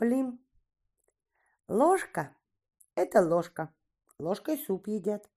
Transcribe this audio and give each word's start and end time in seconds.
плим. 0.00 0.40
Ложка– 1.68 2.34
это 2.94 3.20
ложка. 3.20 3.68
Ложкой 4.18 4.56
суп 4.56 4.86
едят. 4.88 5.28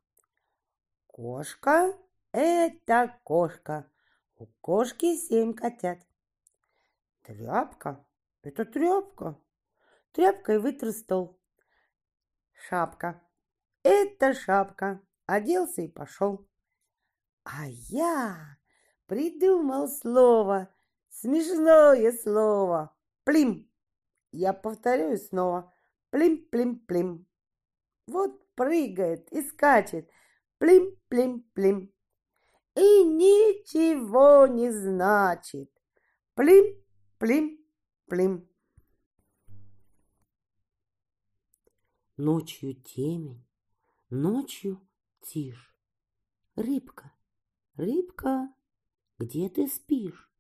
Кошка– 1.08 1.94
это 2.32 3.20
кошка. 3.26 3.92
У 4.38 4.46
кошки 4.62 5.18
семь 5.18 5.54
котят. 5.54 6.00
Тряпка– 7.24 8.06
это 8.42 8.64
тряпка. 8.64 9.38
Тряпкой 10.14 10.60
вытер 10.60 10.94
стол. 10.94 11.38
Шапка– 12.54 13.22
это 13.84 14.34
шапка. 14.34 15.02
Оделся 15.26 15.82
и 15.82 15.90
пошел. 15.90 16.48
А 17.44 17.66
я 17.68 18.58
придумал 19.08 19.90
слово, 19.90 20.70
смешное 21.10 22.14
слово. 22.14 22.96
Плим. 23.26 23.73
Я 24.34 24.52
повторяю 24.52 25.20
снова. 25.20 25.72
Плим-плим-плим. 26.10 27.28
Вот 28.08 28.44
прыгает 28.56 29.32
и 29.32 29.44
скачет. 29.44 30.10
Плим-плим-плим. 30.58 31.94
И 32.76 33.04
ничего 33.04 34.48
не 34.48 34.72
значит. 34.72 35.72
Плим-плим-плим. 36.34 38.50
Ночью 42.18 42.74
темень, 42.74 43.46
ночью 44.10 44.82
тишь. 45.22 45.76
Рыбка, 46.56 47.14
рыбка, 47.76 48.52
где 49.20 49.48
ты 49.50 49.68
спишь? 49.68 50.32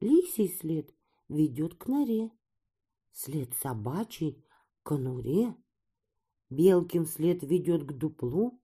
Лисий 0.00 0.48
след 0.48 0.94
ведет 1.28 1.76
к 1.76 1.86
норе, 1.86 2.30
след 3.12 3.54
собачий 3.54 4.44
конуре, 4.82 5.54
Белкин 6.50 7.06
след 7.06 7.42
ведет 7.42 7.84
к 7.84 7.92
дуплу, 7.92 8.60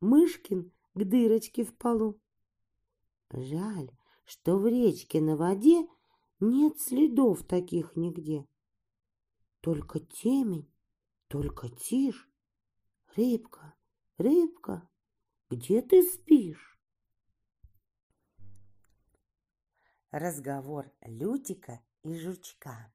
Мышкин 0.00 0.72
к 0.94 1.04
дырочке 1.04 1.64
в 1.64 1.76
полу. 1.76 2.20
Жаль, 3.30 3.90
что 4.24 4.58
в 4.58 4.66
речке 4.66 5.20
на 5.20 5.36
воде 5.36 5.86
нет 6.38 6.80
следов 6.80 7.44
таких 7.44 7.96
нигде. 7.96 8.46
Только 9.60 10.00
темень, 10.00 10.70
только 11.28 11.68
тишь. 11.68 12.30
Рыбка, 13.16 13.74
рыбка, 14.18 14.88
где 15.48 15.80
ты 15.80 16.02
спишь? 16.02 16.78
Разговор 20.10 20.92
Лютика 21.00 21.82
и 22.02 22.14
Жучка. 22.14 22.92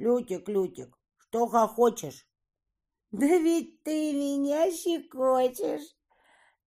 Лютик, 0.00 0.48
Лютик, 0.48 0.98
что 1.18 1.46
хохочешь? 1.46 2.26
Да 3.10 3.26
ведь 3.26 3.82
ты 3.82 4.12
меня 4.14 4.70
щекочешь. 4.72 5.94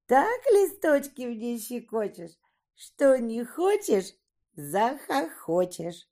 Так 0.06 0.42
листочки 0.52 1.22
мне 1.22 1.58
щекочешь, 1.58 2.38
что 2.76 3.18
не 3.18 3.44
хочешь, 3.44 4.14
захохочешь. 4.56 6.08